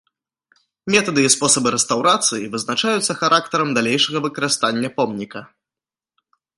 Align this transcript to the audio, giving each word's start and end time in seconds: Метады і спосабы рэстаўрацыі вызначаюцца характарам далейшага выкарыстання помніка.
Метады 0.93 1.21
і 1.27 1.31
спосабы 1.33 1.73
рэстаўрацыі 1.75 2.49
вызначаюцца 2.57 3.11
характарам 3.23 3.67
далейшага 3.79 4.17
выкарыстання 4.27 4.89
помніка. 5.01 5.39